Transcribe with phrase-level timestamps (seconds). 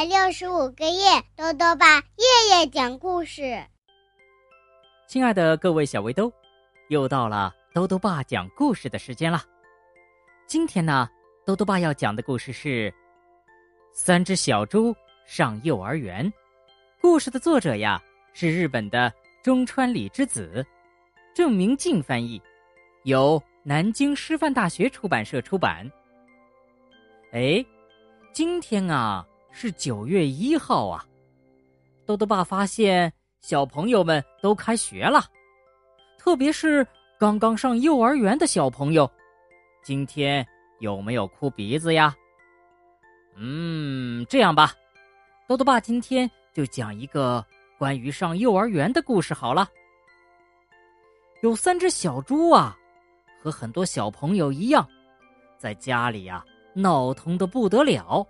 [0.00, 3.62] 百六十五个夜，兜兜爸夜夜讲故事。
[5.06, 6.32] 亲爱的各位小围兜，
[6.88, 9.44] 又到了兜兜爸讲故事的时间了。
[10.46, 11.06] 今天呢，
[11.44, 12.90] 兜兜爸要讲的故事是
[13.92, 16.24] 《三只小猪上幼儿园》。
[16.98, 19.12] 故事的作者呀是日本的
[19.42, 20.64] 中川里之子，
[21.34, 22.40] 郑明静翻译，
[23.02, 25.86] 由南京师范大学出版社出版。
[27.32, 27.62] 哎，
[28.32, 31.04] 今天啊是九月一号啊，
[32.06, 35.24] 豆豆爸发现小朋友们都开学了，
[36.18, 36.86] 特别是
[37.18, 39.10] 刚刚上幼儿园的小朋友，
[39.82, 40.46] 今天
[40.78, 42.14] 有没有哭鼻子呀？
[43.36, 44.72] 嗯，这样吧，
[45.46, 47.44] 豆豆爸今天就讲一个
[47.78, 49.68] 关于上幼儿园的故事好了。
[51.42, 52.76] 有三只小猪啊，
[53.42, 54.86] 和很多小朋友一样，
[55.58, 56.44] 在家里呀。
[56.72, 58.24] 闹腾的不得了，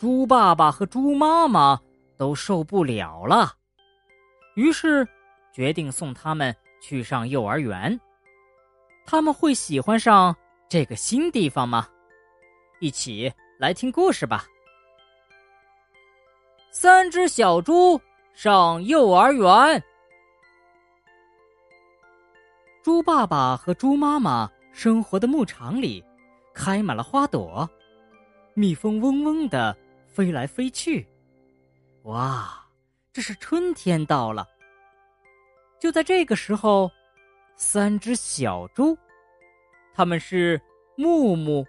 [0.00, 1.78] 猪爸爸和猪妈妈
[2.16, 3.52] 都受不了了，
[4.56, 5.06] 于是
[5.52, 8.00] 决定送他们去上幼儿园。
[9.04, 10.34] 他们会喜欢上
[10.70, 11.86] 这个新地方吗？
[12.80, 14.46] 一起来听故事吧。
[16.70, 18.00] 三只小猪
[18.32, 19.84] 上幼儿园，
[22.82, 26.02] 猪爸爸和猪妈妈生活的牧场里。
[26.54, 27.68] 开满了花朵，
[28.54, 29.76] 蜜蜂嗡嗡的
[30.10, 31.06] 飞来飞去。
[32.04, 32.66] 哇，
[33.12, 34.46] 这是春天到了。
[35.78, 36.90] 就在这个时候，
[37.56, 38.96] 三只小猪，
[39.94, 40.60] 他们是
[40.96, 41.64] 木木、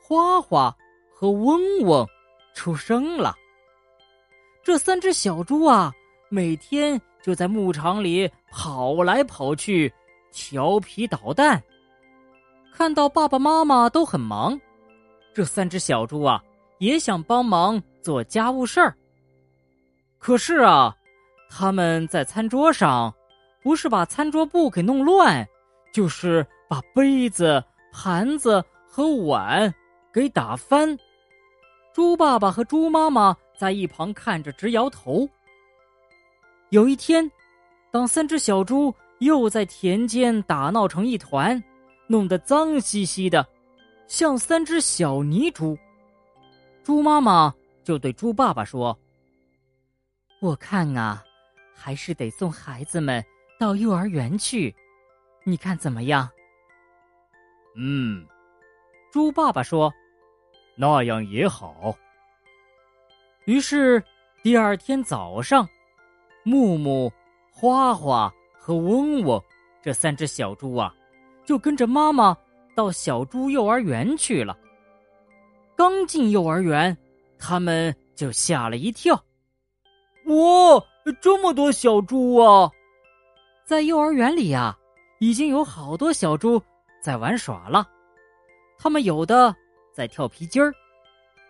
[0.00, 0.74] 花花
[1.12, 2.06] 和嗡嗡，
[2.54, 3.34] 出生了。
[4.62, 5.92] 这三只小猪啊，
[6.28, 9.92] 每天就在牧场里跑来跑去，
[10.32, 11.62] 调皮捣蛋。
[12.72, 14.60] 看到爸爸妈妈都很忙，
[15.32, 16.42] 这三只小猪啊
[16.78, 18.96] 也想帮忙做家务事儿。
[20.18, 20.94] 可是啊，
[21.48, 23.14] 他们在餐桌上，
[23.62, 25.46] 不是把餐桌布给弄乱，
[25.92, 27.62] 就是把杯子、
[27.92, 29.72] 盘子和碗
[30.12, 30.98] 给打翻。
[31.92, 35.28] 猪爸爸和猪妈妈在一旁看着直摇头。
[36.70, 37.30] 有一天，
[37.90, 41.62] 当三只小猪又在田间打闹成一团。
[42.08, 43.44] 弄得脏兮兮的，
[44.06, 45.76] 像三只小泥猪。
[46.86, 47.52] 猪妈妈
[47.82, 48.96] 就对猪爸爸说
[50.40, 51.20] ：“我看啊，
[51.74, 53.24] 还是得送孩子们
[53.58, 54.72] 到幼儿园去，
[55.42, 56.30] 你看怎么样？”
[57.74, 58.24] 嗯，
[59.12, 59.92] 猪爸爸说
[60.78, 61.92] ：“那样也好。”
[63.46, 64.00] 于是
[64.44, 65.68] 第二天早上，
[66.44, 67.12] 木木、
[67.50, 69.42] 花花和嗡嗡
[69.82, 70.94] 这三只小猪啊。
[71.44, 72.36] 就跟着妈妈
[72.76, 74.56] 到小猪幼儿园去了。
[75.76, 76.96] 刚进幼儿园，
[77.38, 79.14] 他们就吓了一跳。
[80.24, 80.82] 哇，
[81.20, 82.70] 这么多小猪啊！
[83.64, 84.76] 在幼儿园里呀，
[85.20, 86.60] 已经有好多小猪
[87.02, 87.86] 在玩耍了。
[88.78, 89.54] 他们有的
[89.92, 90.72] 在跳皮筋儿，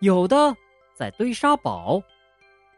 [0.00, 0.56] 有的
[0.94, 2.02] 在堆沙堡，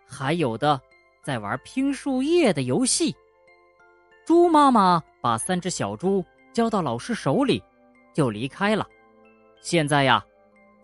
[0.06, 0.80] 还有的
[1.22, 3.14] 在玩拼树叶的游戏。
[4.24, 6.24] 猪妈妈把三只小猪。
[6.52, 7.62] 交到老师手里，
[8.14, 8.88] 就离开了。
[9.60, 10.24] 现在呀，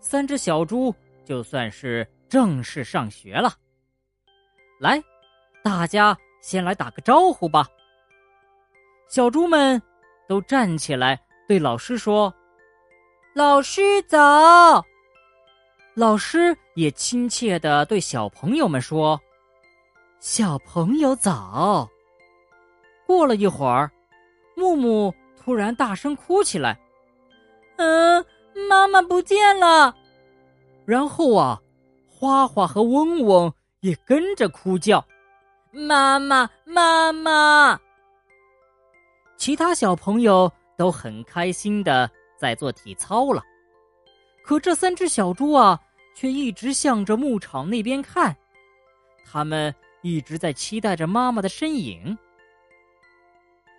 [0.03, 0.93] 三只小猪
[1.23, 3.53] 就算是正式上学了。
[4.77, 5.01] 来，
[5.63, 7.65] 大家先来打个招呼吧。
[9.07, 9.81] 小猪们
[10.27, 12.31] 都站起来，对老师说
[13.33, 14.85] ：“老师早。”
[15.95, 19.17] 老师也亲切的对小朋友们说
[20.19, 21.89] ：“小朋友早。”
[23.07, 23.89] 过了一会儿，
[24.57, 25.13] 木木。
[25.37, 26.79] 突然大声哭起来，
[27.75, 28.25] 嗯，
[28.69, 29.95] 妈妈不见了。
[30.85, 31.61] 然后啊，
[32.07, 35.05] 花花和嗡嗡也跟着哭叫，
[35.71, 37.79] 妈妈，妈妈。
[39.37, 43.43] 其他小朋友都很开心的在做体操了，
[44.43, 45.79] 可这三只小猪啊，
[46.15, 48.35] 却一直向着牧场那边看，
[49.25, 52.17] 他们一直在期待着妈妈的身影。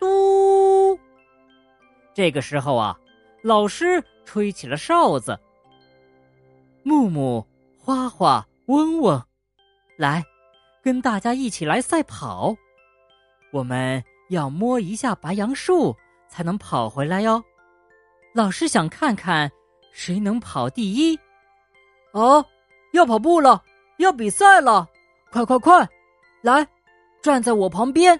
[0.00, 0.98] 嘟
[2.12, 2.98] 这个时候啊，
[3.44, 5.38] 老师吹起了哨子。
[6.82, 7.46] 木木、
[7.78, 9.22] 花花、嗡嗡，
[9.98, 10.24] 来，
[10.82, 12.56] 跟大家一起来赛跑。
[13.52, 15.94] 我们要摸一下白杨树，
[16.26, 17.44] 才能跑回来哟。
[18.32, 19.52] 老师想看看
[19.92, 21.14] 谁能跑第一。
[22.12, 22.42] 哦，
[22.94, 23.62] 要跑步了，
[23.98, 24.88] 要比赛了，
[25.30, 25.86] 快快快，
[26.40, 26.66] 来，
[27.20, 28.18] 站在我旁边。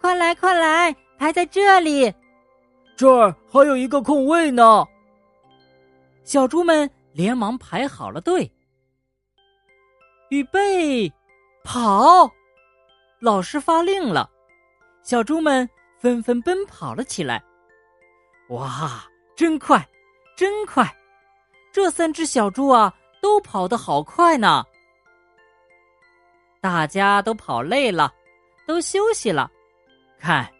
[0.00, 2.10] 快来快来，排在这里。
[2.98, 4.84] 这儿还有一个空位呢。
[6.24, 8.50] 小猪们连忙排好了队。
[10.30, 11.08] 预备，
[11.62, 12.28] 跑！
[13.20, 14.28] 老师发令了，
[15.04, 15.66] 小猪们
[15.96, 17.40] 纷纷奔跑了起来。
[18.48, 19.04] 哇，
[19.36, 19.88] 真快，
[20.36, 20.92] 真快！
[21.72, 22.92] 这三只小猪啊，
[23.22, 24.64] 都跑得好快呢。
[26.60, 28.12] 大家都跑累了，
[28.66, 29.48] 都休息了。
[30.18, 30.52] 看，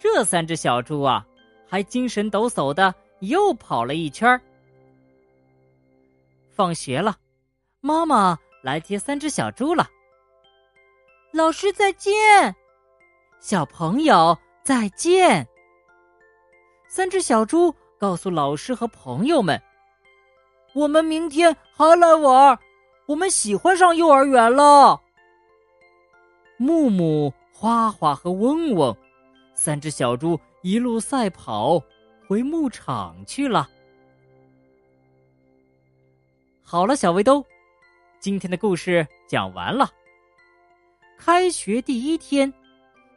[0.00, 1.24] 这三只小猪啊，
[1.74, 4.40] 还精神抖擞的又跑了一圈。
[6.48, 7.16] 放学了，
[7.80, 9.90] 妈妈来接三只小猪了。
[11.32, 12.14] 老师再见，
[13.40, 15.44] 小朋友再见。
[16.86, 19.60] 三只小猪告诉老师和朋友们
[20.76, 22.56] ：“我们明天还来玩，
[23.06, 25.02] 我们喜欢上幼儿园了。”
[26.56, 28.96] 木木、花花和嗡嗡，
[29.54, 31.82] 三只小猪一路赛跑
[32.26, 33.68] 回牧场去了。
[36.62, 37.44] 好了，小围兜，
[38.18, 39.88] 今天的故事讲完了。
[41.16, 42.52] 开学第一天，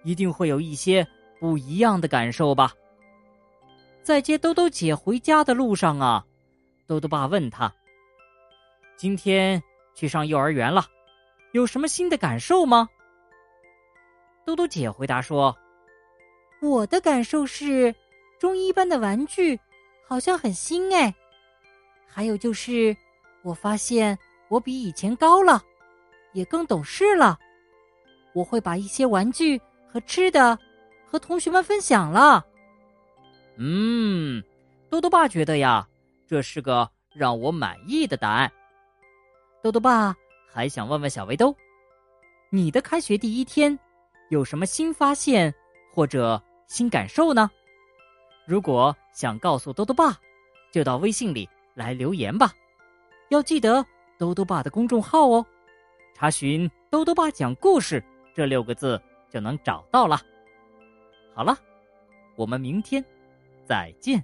[0.04, 1.06] 一定会有一些
[1.40, 2.72] 不一样的感受吧。
[4.04, 6.26] 在接兜兜姐回家的路上啊，
[6.86, 7.74] 兜兜爸问他
[8.96, 9.62] ：“今天
[9.96, 10.86] 去上幼儿园了，
[11.52, 12.88] 有什么新的感受吗？”
[14.46, 15.54] 兜兜姐回答说
[16.62, 17.94] ：“我的感受是，
[18.40, 19.60] 中医班的玩具
[20.08, 21.14] 好像很新哎，
[22.08, 22.96] 还有就是
[23.44, 24.18] 我发现
[24.50, 25.62] 我比以前高了，
[26.34, 27.38] 也更懂事了。”
[28.34, 29.60] 我会把一些玩具
[29.92, 30.58] 和吃的
[31.08, 32.46] 和同学们分享了。
[33.58, 34.44] 嗯，
[34.92, 35.88] 豆豆爸觉得呀，
[36.28, 38.52] 这是个让我满意的答案。
[39.64, 40.16] 豆豆爸
[40.48, 41.56] 还想问问小围兜，
[42.52, 43.78] 你的开学第一天
[44.30, 45.52] 有什么新发现
[45.92, 47.50] 或者新感受呢？
[48.46, 50.18] 如果想告诉豆豆爸，
[50.72, 52.52] 就到微信里来留言吧。
[53.30, 53.86] 要记得
[54.18, 55.46] 豆豆爸的公众号哦，
[56.14, 58.04] 查询“豆豆爸讲故事”。
[58.36, 60.22] 这六个字就能找到了。
[61.34, 61.58] 好了，
[62.36, 63.04] 我们明天
[63.66, 64.24] 再见。